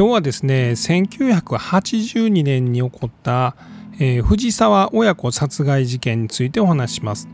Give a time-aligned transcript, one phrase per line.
[0.00, 3.54] 今日はですね1982年に起こった、
[3.98, 7.28] えー、藤沢親子殺害事件についてお話しします。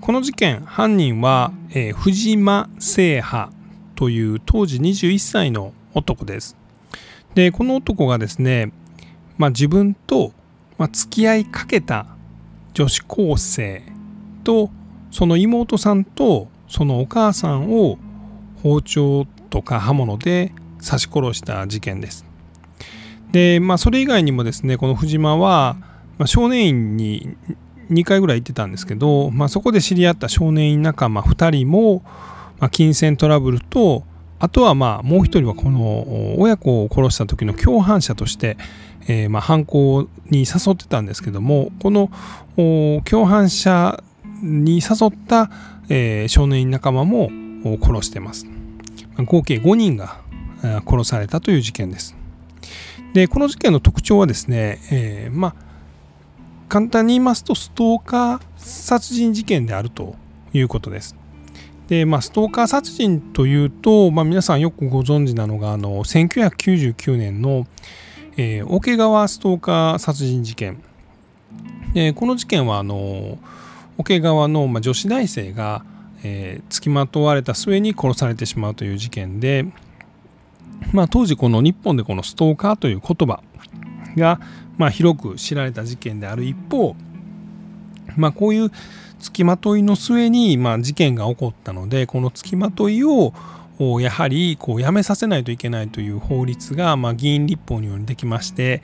[0.00, 3.52] この事件犯人は、えー、藤間聖波
[3.94, 6.56] という当時21歳の男です。
[7.36, 8.72] でこの男がですね、
[9.38, 10.32] まあ、自分と、
[10.78, 12.06] まあ、付き合いかけた
[12.72, 13.84] 女子高生
[14.42, 14.68] と
[15.12, 17.98] その妹さんとそのお母さんを
[18.64, 20.52] 包丁とか刃物で
[20.84, 22.24] 刺し殺した事件です。
[23.32, 25.76] で、まあ、それ以外にもですね、この藤間は、
[26.18, 27.36] まあ、少年院に
[27.90, 32.02] 2回ぐらい行ってたんですけど、まあ、そこで知り合った少年院仲間2人も、
[32.58, 34.04] まあ、金銭トラブルと、
[34.44, 38.58] あとはまあもう一人はこの親子を殺した時の共犯者として、
[39.08, 42.10] えー、ま犯行に誘ってたんですけどもこの
[42.56, 44.02] 共犯者
[44.42, 45.50] に誘った、
[45.88, 47.30] えー、少年院仲間も
[47.82, 48.46] 殺してます。
[49.16, 50.20] 合計5人が
[50.86, 52.16] 殺されたという事件です。
[53.12, 55.54] で、この事件の特徴はですね、えー、まあ、
[56.68, 60.16] 簡単に言いますと、ストーカー殺人事件であると
[60.52, 61.16] いうことです。
[61.88, 67.66] で、まあ、ストーカー殺人というと、まあ、皆さんよくご存知なのが、あの、1999年の、
[68.36, 70.82] えー、桶川ストーカー殺人事件。
[71.92, 73.38] で、この事件は、あの、
[73.98, 75.84] 桶川の、まあ、女子大生が、
[76.24, 79.66] えー、付きまとわれた末に殺されてしまうという事件で、
[80.92, 83.42] まあ、当時この日本でこのストーカーという言葉
[84.16, 84.40] が、
[84.76, 86.94] まあ、広く知られた事件である一方、
[88.16, 88.70] まあ、こういう
[89.18, 93.32] 付きまといの末に、まあ、事件が起こったのでこの付きまといを
[94.00, 98.82] やはりこうやめさせないといけないという法律が、まあ、議員立法によりできまして、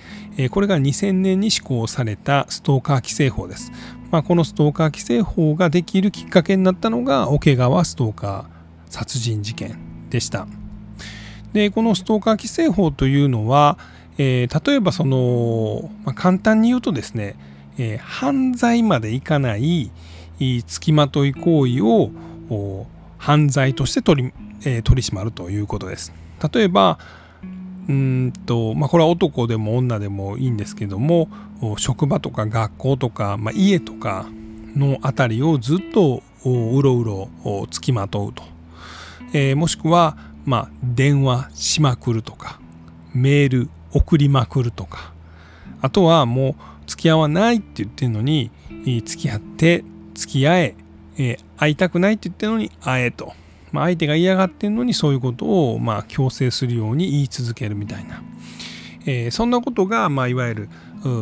[0.51, 3.71] これが2000年に施行されたストーカー規制法です。
[4.11, 9.79] まあ、このストーカー規制法ができるきっかけになったのが桶川ストーカー殺人事件
[10.11, 10.49] でした。
[11.53, 13.79] でこのストーカー規制法というのは、
[14.19, 17.37] えー、例えばその、まあ、簡単に言うとですね、
[17.79, 19.91] えー、犯罪までいかない
[20.39, 22.11] 付きまとい行為を
[23.19, 24.33] 犯罪として取り,、
[24.65, 26.13] えー、取り締まるということです。
[26.53, 26.99] 例えば
[27.89, 31.29] うんと、まあ、これは男でも女でもいいんですけども
[31.77, 34.27] 職場とか学校とか、まあ、家とか
[34.77, 38.45] の辺りをずっとうろうろつきまとうと、
[39.33, 42.61] えー、もしくは、まあ、電話しまくるとか
[43.15, 45.13] メール送りまくるとか。
[45.83, 46.55] あとはもう
[46.87, 48.51] 付き合わないって言ってるのに
[49.05, 49.85] 付き合って
[50.15, 50.75] 付き合え
[51.17, 53.33] えー、会いたくないって言ってるのに会えと。
[53.73, 58.21] まあ、相手が嫌がってるのにそういうことをまあ強制するように言い続けるみたいな、
[59.07, 60.69] えー、そんなことが、まあ、いわゆる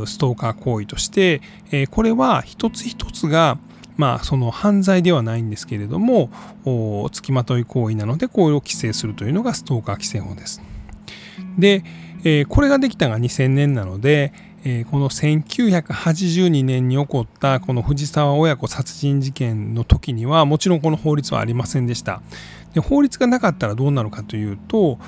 [0.07, 3.59] ストーカー行為として、えー、これは一つ一つが
[3.99, 6.31] まあ、その犯罪ではないんですけれども
[7.13, 10.63] 付きまとい行為なのでこれを規制するというのがストーカー規制法です。
[11.59, 11.83] で、
[12.23, 14.33] えー、これができたが2000年なので、
[14.65, 22.23] えー、この1982年に起こったこの藤沢親子殺人事件の時にはもちろんこの法律はありませんでした
[22.75, 24.99] で法律がなかったらどうなるかというと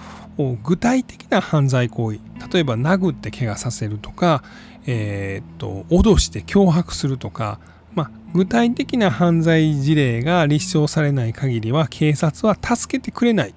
[0.63, 2.21] 具体的な犯罪行為
[2.53, 4.43] 例えば殴って怪我させるとか、
[4.87, 7.61] えー、っと脅して脅迫するとか、
[7.95, 13.55] まあ、具体的な犯罪事例が立証されない限りは警察は助けてくれない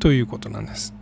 [0.00, 0.94] ということなんです。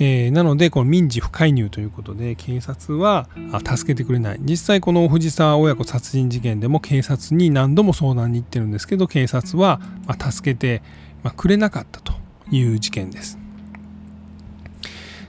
[0.00, 3.28] えー、なのでこの民事不介入ということで警察は
[3.64, 9.80] 助けてくれない実際この藤沢親子殺人事件でも警察に何度も相談に行ってるんですけど警察は
[10.18, 10.82] 助けて
[11.36, 12.12] くれなかったと
[12.50, 13.38] いう事件です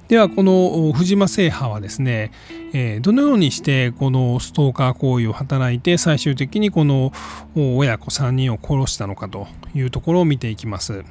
[0.08, 2.32] ではこの藤間制覇はですね、
[2.74, 7.12] え、どのようにしてこのストーカー行為を働いて最終的にこの
[7.56, 11.04] 親子3人を殺したのかというところを見ていきます。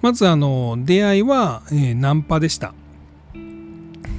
[0.00, 2.72] まずあの出会いは、え、ナンパでした。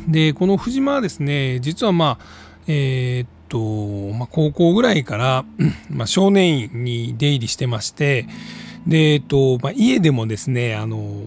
[0.08, 2.26] でこの藤間はですね実はまあ
[2.68, 5.46] えー、っと、まあ、高校ぐらいから、
[5.90, 8.28] まあ、少年院に出入りしてまして
[8.88, 11.24] で、えっとまあ、家でもですねあの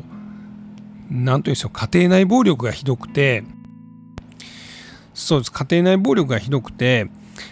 [1.12, 3.44] なんというんでしょう家庭内暴力がひどくて
[5.14, 7.09] そうです家庭内暴力がひどくて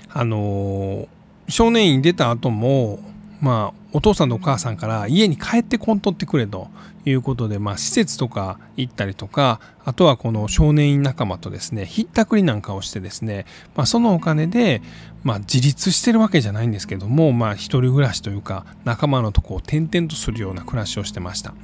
[0.09, 1.09] あの
[1.49, 3.01] 少年院出た後も
[3.41, 6.69] まあお父さんとお母さんから家に帰ってこんとってくれと
[7.05, 14.83] いうことで、まあ、施設とか行ったりとかあとはこの少年院仲間とですねひったくりなんかをしてですね、まあ、そのお金で、
[15.25, 21.55] まあ、自立してるわけじゃないんですけども、まあ、一人暮らしというか仲間のとこを転々とするような暮らしをしてました。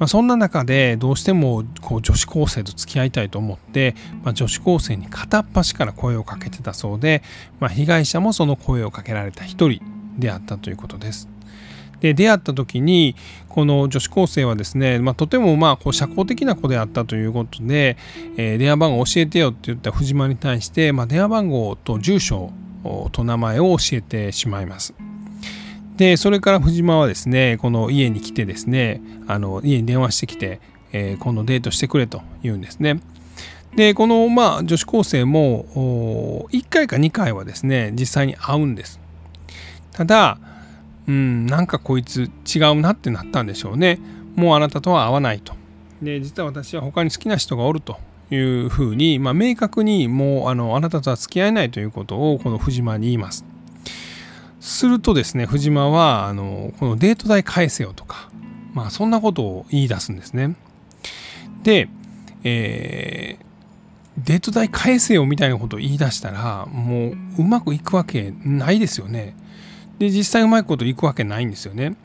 [0.00, 3.94] まあ、そんな中でどうしてもこう女子高生と付き合いたいと思って、
[4.24, 7.22] まあ、女子高生に片っ端から声をかけてたそうで、
[7.60, 9.82] まあ、被害者もその声をかけられた一人
[10.18, 11.28] であったということです。
[12.00, 13.14] で出会った時に
[13.50, 17.98] この女子高生はですね、まあ、とてもまあこう社交的な子であったということで、
[18.38, 22.54] えー、電話番号教えてよって言った藤間に対して、まあ、電話番号と住所
[23.12, 24.94] と名前を教えてしまいます。
[26.00, 30.58] でそれから藤間はですねこの家に来てですねあの家に電話してきて、
[30.92, 33.02] えー、今度デートしてくれと言うんですね。
[33.76, 38.98] でこのまあ女子高生も1回か2回はですね実際に会うんです。
[39.92, 40.38] ただ
[41.06, 44.00] うんなんかこいつ違うなってなったんでしょうね。
[44.36, 45.52] もうあなたとは会わないと。
[46.00, 47.98] で実は私は他に好きな人がおると
[48.30, 53.44] いうふうに、まあ、明確にもうあのあなたとは付き合えないということをこの藤間に言います。
[54.60, 58.30] するとですね藤間はあのこのデート代返せよとか、
[58.74, 60.54] まあ、そんなことを言い出すんですね。
[61.62, 61.88] で、
[62.44, 69.34] えー、デート代返せよみたいなことを言い出したらもううまくいくわけないですよね。
[69.98, 71.96] で実際うまいこといくわけないんですよね。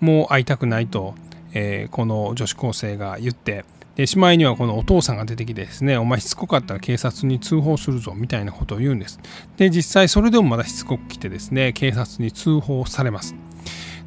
[0.00, 1.14] もう会いたくないと、
[1.52, 3.64] えー、この女子高生が言って
[3.98, 9.18] でしまいにはこのお父さんが出てきてですねお前しつこかったら警察に通報するぞみたいなことを言うんです。
[9.56, 13.34] で実際それでもまだしつこく来てですね警察に通報されます。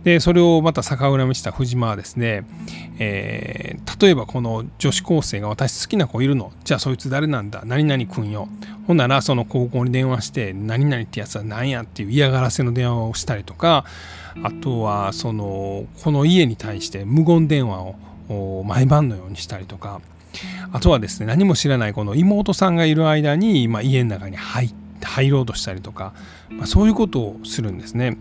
[0.06, 2.44] でそれをまた逆恨みした藤間はですね、
[3.00, 7.62] えー、例えばこの女子高生が私好きな子いるのじゃあそいつ誰なんだ？
[7.66, 8.48] 何々くんよ
[8.88, 13.84] ほんならその高校に電話して何々ってやつは何やっていう嫌がらせの電話をしたりとか
[14.42, 17.96] あとはそのこの家に対して無言電話を
[18.66, 20.02] 毎晩のようにしたりとか。
[20.72, 26.14] あとはですね何も知らないこの妹さんがいる間に、まあ、家の中に入入ろうとしたりとか、
[26.50, 28.18] まあ、そういうことをするんですね。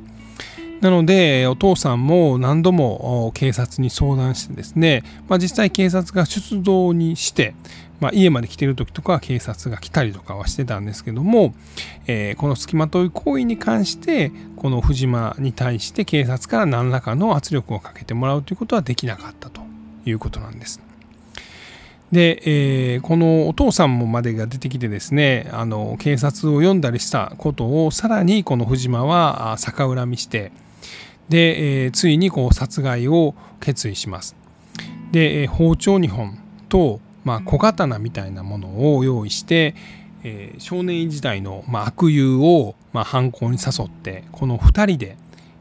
[0.80, 7.54] なのでお父さんも何度も警察に相談してですね、まあ、実際警察が出動にして、
[8.00, 11.54] まあ、家まで来てる時とかは警察が来たりとかはしてたんですけども、
[12.06, 19.69] えー、この付きまという行為に関してこの藤間に対して警察から何らかの圧力をかけてもらうということはできなかったと。
[20.04, 20.80] いうことなんです。
[22.12, 22.42] で、
[22.94, 30.50] えー、このお父さんもまでが出てきてですねあの警察を呼んだりしたことをさらにこの藤間は逆恨みして
[31.30, 34.36] で、えー、ついにこう殺害を決意します。
[35.12, 36.38] で、包丁2本
[36.68, 39.74] と、まあ、小刀みたいなものを用意して、
[40.24, 45.16] えー、少年時代の、まあ、悪友を、まあ、犯行に誘ってこの2人で、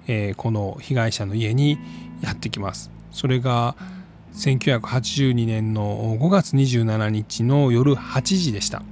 [0.08, 1.78] えー、この被害者の家に
[2.22, 2.90] やってきます。
[3.12, 3.76] それが
[4.34, 8.84] 1982年の5月27日の夜8時でした。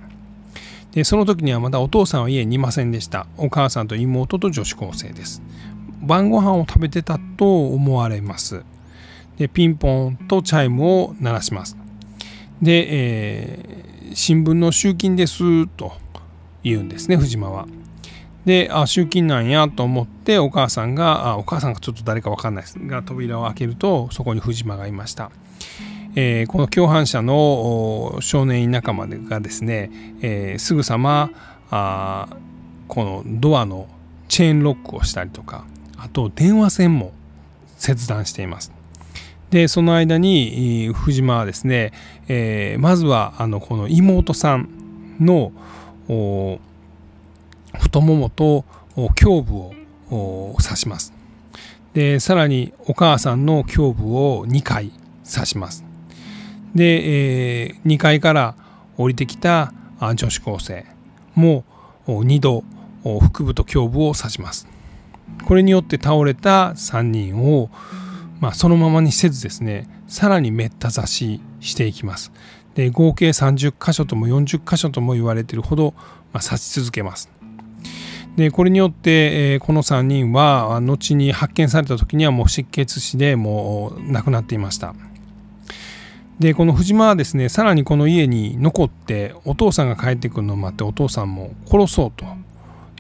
[0.92, 3.28] でその時にはまだお父さんは家にいませんでした。
[3.38, 5.42] お母さんと妹と女子高生です。
[6.02, 8.64] 晩ご飯を食べてたと思われます。
[9.38, 11.78] でピンポンとチャイムを鳴らします。
[12.62, 15.94] で、えー、新聞の集金ですと
[16.64, 17.68] 言うんですね藤間は。
[18.48, 25.32] であ集金なんやと思ってお母さんがあお母さんがちょっと誰か分かんないですが扉を開けるとそこに藤間がいました。
[26.16, 29.92] えー、この共犯者の少年院仲間がですね、
[30.22, 31.30] えー、すぐさま
[31.70, 32.30] あ
[32.88, 33.90] このドアの
[34.30, 35.66] チェーンロックをしたりとか
[35.98, 37.12] あと電話線も
[37.76, 38.72] 切断しています。
[39.50, 41.92] でその間に藤間はですね、
[42.30, 44.70] えー、まずはあのこの妹さん
[45.20, 45.52] の
[46.08, 46.60] お
[47.80, 48.66] 太ももと
[48.96, 49.56] 胸部
[50.10, 51.14] を刺します。
[51.94, 54.92] でさらにお母さんの胸部を2回
[55.30, 55.84] 刺します。
[56.76, 58.56] で、えー、2階から
[58.98, 60.86] 降りてきた女子高生
[61.34, 61.64] も
[62.08, 62.64] 2度
[63.04, 64.68] 腹部と胸部を刺します。
[65.46, 67.70] これによって倒れた3人を、
[68.40, 72.32] まあ、そのままにせずですねさらにめった刺ししていきます
[72.76, 75.94] で合計30箇所とも40箇所とも言われているほど、
[76.32, 77.30] まあ、刺し続けます
[78.36, 84.94] でこれによって、え、この3人は後に発見された時にはもう失血死でもう亡くなっていました。
[86.40, 92.26] でこの藤間はですねさらにこの家に残ってお父さんが帰ってくるのを待ってお父さんも殺そうと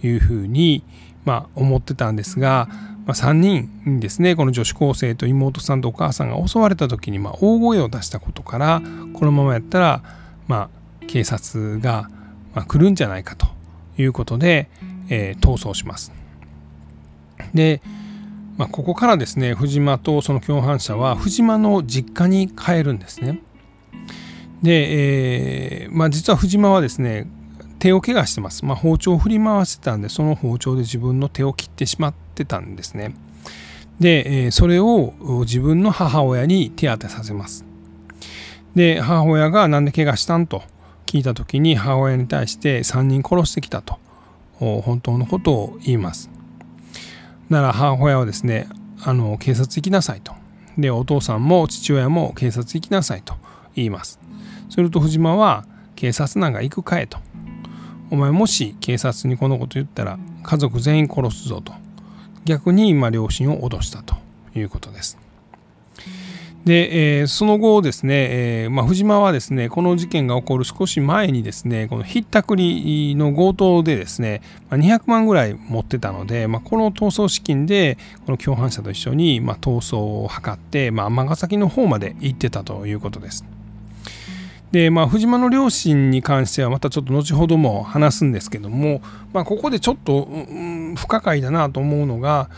[0.02, 0.84] いうふうに、
[1.24, 2.68] まあ、思ってたんですが、
[3.06, 8.82] まあ、3人にですねこの女子高生と妹さんとお母さんが襲われた時に、まあ、大声を出したことから
[9.14, 10.04] このままやったら、
[10.48, 10.70] ま
[11.02, 12.10] あ、警察が、
[12.56, 13.57] ま、来るんじゃないかと
[13.98, 14.70] いうことで、
[15.10, 16.12] えー、逃走します。
[17.54, 17.82] で、
[18.58, 23.39] まあ、ここからですね藤間とその共犯者は藤間の実家に帰るんですね。
[24.63, 27.27] で、えーまあ、実は藤間はですね
[27.80, 28.66] 手を怪我してます。
[28.66, 33.13] まあ、包丁を振り回してたんで、その包丁で自分の手を切ってしまってたんですね。
[34.00, 37.66] で、それを自分の母親に手当てさせます。
[38.75, 40.63] で、母親が何で怪我したんと
[41.08, 43.98] 聞いた時に母親に対して3人殺してきたと
[44.60, 46.30] 本当のことを言います。
[47.50, 48.68] なら母親はですね、
[49.02, 50.34] あの警察行きなさいと。
[50.78, 53.36] でお父さんも父親も警察行きなさいと
[53.74, 54.20] 言います。
[54.70, 57.18] すると藤間は警察なんか行くかえと。
[58.12, 61.74] お前もし警察にこのこと言ったら家族全員殺すぞと。
[62.44, 64.16] 逆に今両親を脅したと
[64.56, 65.18] いうことです。
[66.68, 83.46] で、えー、その後ですね、えーまあ、藤間はですね、この事件が起こる少し前にですね、このひったくりの強盗でですね、まあ、200万ぐらい持ってたので、まあ、この逃走資金で、この共犯者と一緒に、まあ、逃走を図って、まあ、尼崎の方まで行ってたということです。
[84.74, 92.50] で、まあ、藤間の両親に関してはまたちょっと後ほども話すんですけども、まあ、ここでちょっと、うん、不可解だなと思うのが、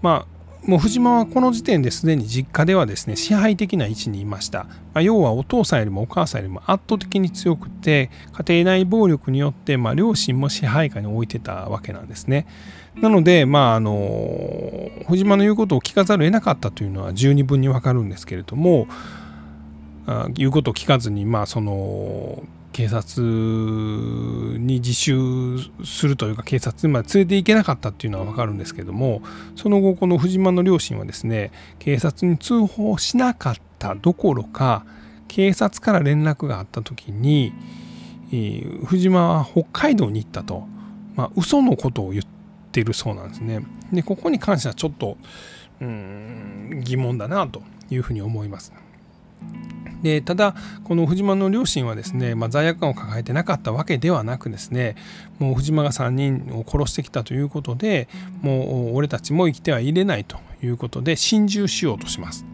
[0.00, 0.37] まあ、
[0.68, 8.10] もう藤間はこの時点ですでに実家ではですね支配的な位置にいました、まあ、要はお父さんよりもお母さんよりも圧倒的に強くて
[8.46, 12.46] 家庭内暴力によって、まあ、両親も支配下に置いてたわけなんですね。
[12.96, 18.88] なので、まあ、あの藤間の言うことを聞かざるを得なかったというのは十二分にわかるんですけれども
[20.34, 29.22] 言うことを聞かずに、まあ、その警察に自首するというか警察まで連れて行けなかったっていうのは分かるんですけども
[29.56, 34.84] その後この藤間の両親はですね警察に通報しなかったどころか
[35.26, 37.52] 警察から連絡があった時に
[38.32, 40.66] え、藤間は北海道に行ったと、
[41.14, 42.24] まあ、嘘のことを言っ
[42.72, 43.64] てるそうなんですね。
[43.92, 45.16] でここに関してはちょっと
[45.80, 48.72] うん疑問だなというふうに思います。
[50.02, 54.94] でただこの藤間の両親はですね、まあ、罪悪感を抱えてなかったわけではなくですね
[55.38, 58.08] もう藤間が3人を殺してきたということで
[58.40, 62.44] もう俺たちも生きてはいれないということで心中しようとします。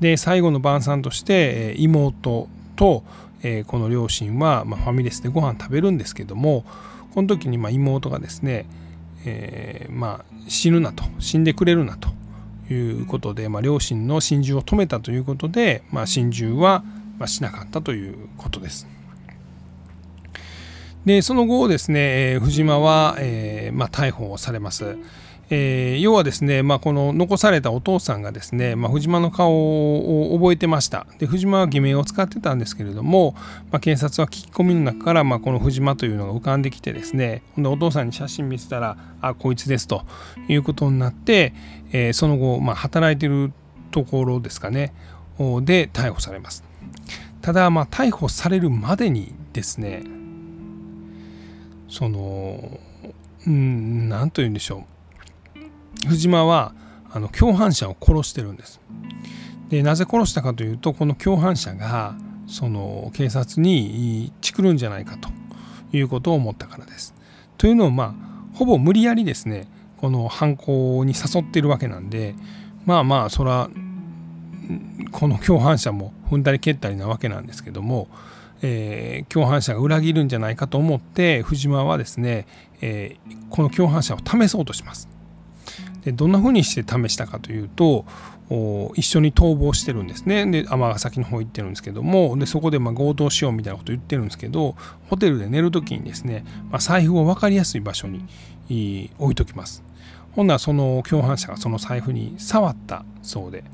[0.00, 3.04] で最後の晩餐として妹と
[3.66, 6.64] この両親はファミレスでご飯食べるんですけども
[7.14, 8.66] この時に妹がですね、
[9.24, 12.08] えー、まあ死ぬなと死んでくれるなと
[12.72, 16.82] いうことで、まあ、両親の心中を止めたということで、まあ、心中は
[17.26, 18.88] しなかったということです。
[21.04, 24.96] でその後ですね藤間は、えーまあ、逮捕されます。
[25.54, 31.06] えー、要はですね、まあ、この残されたお父さんがですね、まあ、藤間の顔を覚えてました。
[31.18, 33.34] で藤間は偽名を使ってたんですけれども、
[33.70, 40.06] まあ、警察は聞き込みの中から、まあ、この藤間というのが浮かんできてですねほんでお父さんに写真見せたらあこいつですと
[40.48, 41.52] いうことになって、
[41.92, 43.52] えー、その後、まあ、働いてる
[43.90, 44.94] ところですかね。
[45.36, 46.64] で逮捕されます。
[47.42, 50.02] ただ、まあ、逮捕されるまでにですね
[51.90, 52.80] その
[53.46, 55.01] うん何と言うんでしょう。
[56.08, 56.74] 藤間は
[57.10, 58.80] あの共犯者を殺してるんです。
[59.68, 62.14] でなぜ殺したかというとこの共犯者が
[62.46, 65.30] その警察にチクるんじゃないかと
[65.96, 67.14] いうことを思ったからです。
[67.56, 69.68] というのをまあほぼ無理やりですね
[69.98, 72.34] この犯行に誘ってるわけなんで
[72.84, 73.70] まあまあそら
[75.12, 78.08] この共犯者も踏んだり蹴ったりなわけなんですけども、
[78.62, 82.46] えー、共犯者が裏切るんじゃないかと思って藤間はですね、
[82.80, 85.08] えー、この共犯者を試そうとします。
[86.04, 88.04] でどんなふうにして試したかというと
[88.94, 94.76] 一緒に逃亡してるんですねで尼崎の方行ってるんですけどもでそこでま強盗しようみたいなこと言ってるんですけど
[95.08, 99.82] ホテルで寝る時にですね、まあ、財布を分かりやすい場所に置いときます
[100.32, 103.64] ほんならその共犯者がその財布に触ったそうで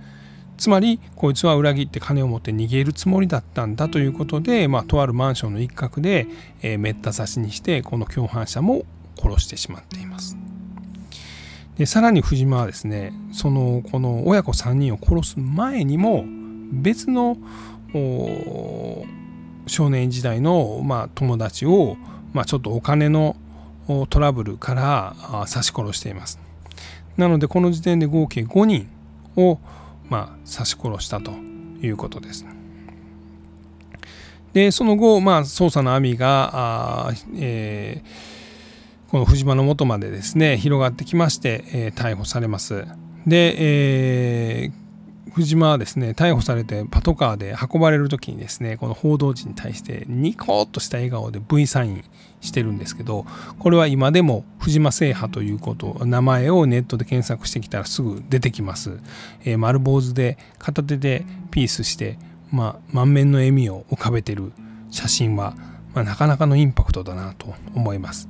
[0.59, 6.27] つまりこいつは裏切って金を持って逃げるつもりだったんだということで、まあ、とあるマンションの一角で、
[6.63, 8.83] えー、めった刺しにしてこの共犯者も
[9.17, 10.48] 殺してしまっています。
[11.79, 16.25] でさらに藤間はですねそのこの親子3人を殺す前にも
[16.73, 17.39] 別の
[19.69, 21.97] 少年時代の、まあ、友達を、
[22.33, 23.37] まあ、ちょっとお金の
[24.11, 25.15] トラブルから
[25.47, 26.39] 刺し殺しています。
[27.17, 28.89] なのでこの時点で合計5人
[29.37, 29.59] を、
[30.09, 32.45] まあ、刺し殺したということです。
[34.53, 38.38] でその後、まあ、捜査の網があ、えー
[39.11, 42.85] この藤間の元までですね広がってきまして、えー、逮捕されます。
[43.27, 43.55] で、
[44.65, 52.05] えー、藤間はですね逮捕されてパトカーで運ばれる時にですねこの報道陣に対してニコッとした笑顔で V サイン
[52.41, 53.25] してるんですけど
[53.59, 58.99] これは今でも藤間制覇ということ名前をネットで検索してきたらすぐ出てきます、
[59.45, 62.19] えー、丸坊主で片手でピースして、
[62.51, 64.53] まあ、満面の笑みを浮かべてる
[64.91, 65.55] 写真は、
[65.95, 68.29] まあ、なかなかのインパクトだなと思います。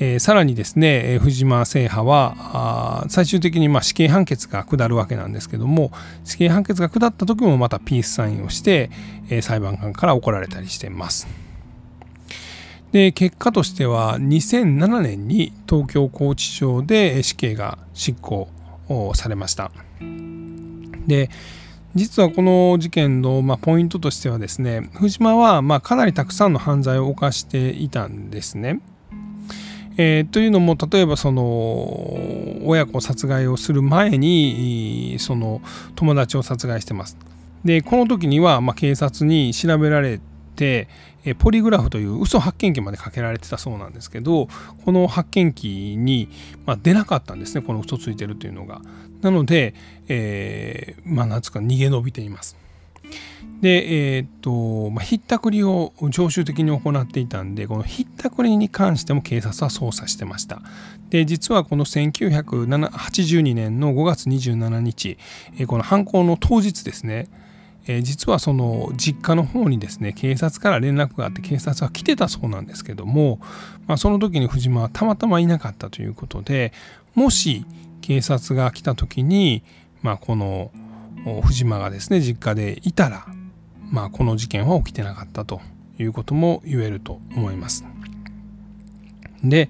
[0.00, 5.90] えー、さらにですねえ藤間制覇は最終的にまあ死刑判決が下るわけなんですけども
[6.24, 8.90] 死刑判決が下った時もまたピースサインをして、
[9.28, 11.26] えー、裁判官から怒られたりしてます。
[12.92, 18.48] で結果としては2007年に東京拘置所で死刑が執行
[19.14, 19.70] されました。
[21.06, 21.28] で
[21.94, 28.80] 実はこの事件の、ま、ポイントとしてはですね藤間は、ま、かなりたくさんの犯罪を犯していたんですね。
[30.00, 31.44] えー、というのも例えばその
[32.64, 35.60] 親子殺害をする前にその
[35.96, 37.18] 友達を殺害してます。
[37.64, 40.20] でこの時には、まあ、警察に調べられ
[40.54, 40.88] て
[41.40, 44.48] ポリグラフという嘘発見器までかけられてたそうなんですけど
[44.84, 46.28] この発見器に、
[46.64, 48.80] ま出なかったんですねこの嘘ついてるというのが。
[49.20, 49.74] なので、
[50.06, 52.56] えー、まあ何つうか逃げ延びています。
[53.60, 60.62] で、えー、っと、まあ、ひったくりを常習的に行っていたんで、このひったくりに関しても警察は捜査してました。
[61.10, 65.18] で、実はこの1982年の5月27日、
[65.66, 67.28] この犯行の当日ですね、
[67.88, 73.40] え、実はその実家の方にですね、警察から連絡があって、警察は来てたそうなんですけども、
[73.86, 76.72] まあ、その時に藤間はたまたまいなかったということで、
[77.14, 77.64] もし
[78.02, 79.64] 警察が来た時に、
[80.02, 80.70] まあ、この
[81.42, 83.26] 藤間がですね、実家でいたら、
[83.90, 85.60] まあ、この事件は起きてなかったと
[85.98, 87.84] いうことも言えると思います。
[89.42, 89.68] で、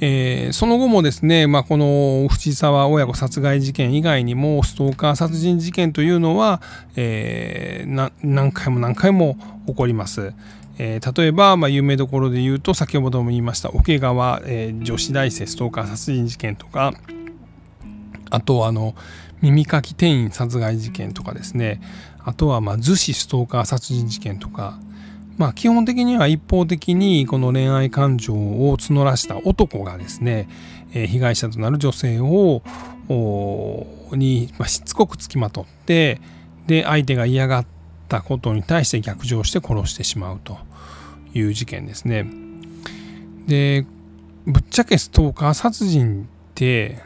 [0.00, 6.60] えー、その後もですね、まあ、この藤沢親子殺害事件以外にもストーカー殺人事件というのは、
[6.96, 10.32] えー、何回も何回も起こります。
[10.78, 16.94] えー、例えば、まあ、有名どころで言うと先ほども言いました桶川、え、女子大生ストーカー殺人事件とか
[18.30, 18.94] あとはあの
[19.42, 21.80] 耳かき店員殺害事件とかですね
[22.24, 24.78] あとはまあ逗子ストーカー殺人事件とか
[25.36, 30.48] まあ基本的には一方的にこの恋愛感情を募らした男がですね
[30.94, 32.62] え被害者となる女性を
[34.12, 36.20] にましつこくつきまとって
[36.66, 37.66] で相手が嫌がっ
[38.08, 40.58] たことに対して逆上して殺してしまうと
[41.34, 42.26] いう事件ですね。
[43.46, 43.86] で
[44.46, 47.00] ぶっちゃけストーカー殺人って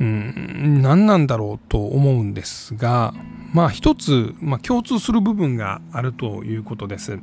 [0.00, 3.14] うん何なんだろうと思うんですが
[3.52, 7.20] まあ一つ、まあ、共通する部分があるということです。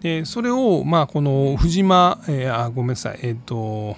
[0.00, 3.96] でそれをまあこの藤間、えー、あごめんなさいえっ、ー、と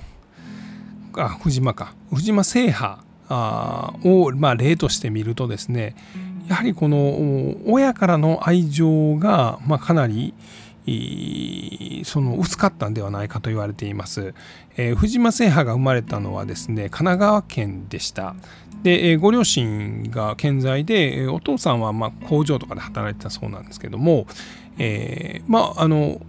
[1.16, 5.96] あ藤間か藤間制覇あをまあ例としてみるとですね
[6.48, 10.34] やはりこの親からの愛情がまあかなり
[12.04, 14.34] その薄かったんではないかと言われています。
[14.76, 18.34] えー、藤間制覇が生まれたのはですね神奈川県でした。
[18.82, 24.26] で、えー、ご両親が健在でお父さんはま工場とかで働いてたそうなんですけども、
[24.78, 26.20] えー、まああの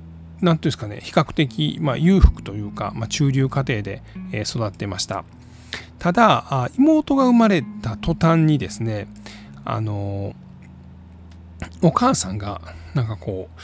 [0.42, 4.04] 何ていうんですかね比較的、まあ、裕福というか、まあ、中流家庭で
[4.46, 5.24] 育ってました。
[5.98, 9.08] ただ妹が生まれた途端にですね
[9.66, 10.36] あの
[11.82, 12.62] お母さんが
[12.94, 13.62] なんかこう、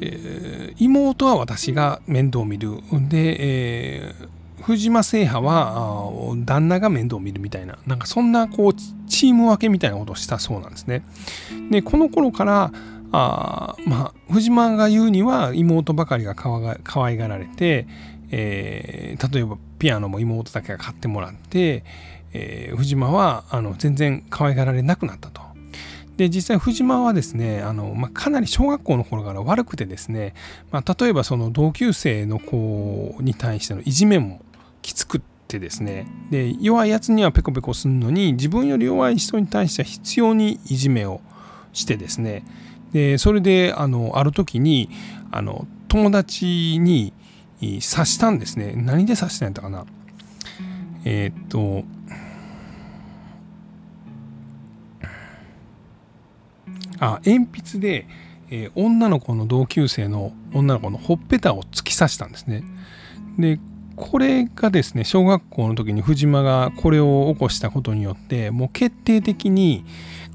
[0.00, 6.10] えー、妹は私が面倒を見るで、えー、藤間制覇は
[6.44, 8.74] 旦那が面倒を見るみたいななんかそんなこう
[9.08, 11.04] チーム分けみたいなことをしたそうなんですね。
[11.70, 12.72] でこの頃から
[13.12, 17.86] あまあ藤間が言うには妹ばかりがかわが可愛がられて、
[18.30, 21.84] えー、例えばピアノも妹だけが買ってもらって、
[22.32, 25.49] えー、藤間はあの全然可愛がられなくなったと。
[26.20, 30.34] で実際藤間はですねあの、まあ、かなり小学校の頃から悪くてですね、
[30.70, 34.42] まあ、例えばその同級生の子に対してのいじめも
[34.82, 41.22] きつくってですねで弱いやつにはペコペコするのに自分より弱い人に対しては必要にいじめを
[41.72, 42.44] してですね
[42.92, 44.90] でそれであのある時に
[45.30, 47.14] あの友達に
[47.60, 48.72] 刺したんですね。
[48.76, 49.86] 何で刺したんやったかな。
[51.04, 51.84] えー、っと
[57.00, 58.06] あ鉛筆で、
[58.50, 62.62] えー、女の子の同級生の女の子のほっぺたを突き刺したんですね。
[63.38, 63.58] で
[63.96, 69.84] これがですね小学校の時に藤間がこれを起こしたことによってもう決定的に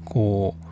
[0.04, 0.66] こう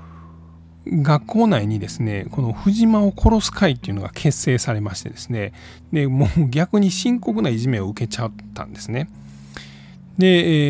[1.02, 5.52] 学校内にですねこの藤間を殺す会っていうのが結成されましてですね
[5.92, 9.08] でもう逆に深刻ないじめを受けちゃったんですね。
[10.18, 10.26] で、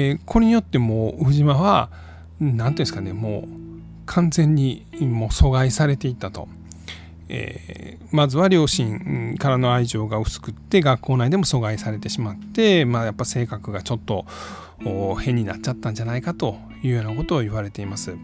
[0.08, 1.90] えー、これによってもう藤間は
[2.40, 3.63] 何ていうんですかねもう
[4.06, 6.48] 完全にもう阻害されていたと。
[7.28, 14.26] えー、まずは両親からの愛情が薄くって学校内でも阻害されてしまって、まあ、やっぱ性格がちょっと
[15.20, 18.14] 変になっちゃったんじゃないかというようなことを言われています。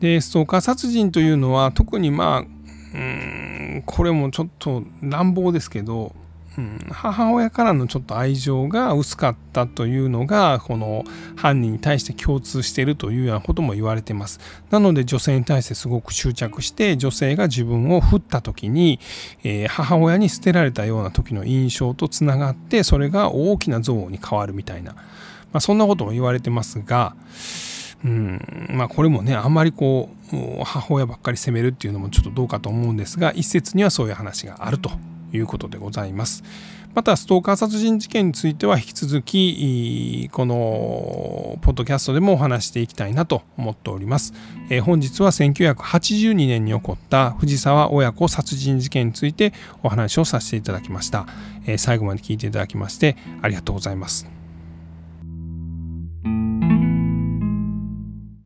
[0.00, 2.58] でストーカー殺人というのは特にまあ
[2.94, 6.14] うんこれもちょっと乱暴ですけど
[6.58, 11.04] うん、母親からのちょっと愛情が薄かったというのがこの
[11.36, 14.40] 犯人に対して共通しているというようなことも言われてます。
[14.70, 18.98] なので女性に対してすごく執着して女性が自分を振った時に、
[19.44, 24.94] えー、母親に捨てられたような時の印象とつながってそれが大きな憎悪に変わるみたいな。
[24.94, 27.14] まあ、そんなことも言われてますが、
[28.04, 28.68] うん。
[28.70, 34.90] まあ、これもねあんまりこう母親ばっかり責めるっていうのもちょっとどうかと思うんですが一説にはそういう話があると。
[35.32, 36.42] いうことでございます。
[36.94, 44.32] またストーカー殺人事件については引き続きこのポッドキャストでもお話していきたいなと思っております。
[44.70, 51.26] えー、本日は1982年に起こった藤沢親子殺人事件についてお話をさせていただきました。
[51.66, 54.37] えー、最後まで聞いていただきましてありがとうございます。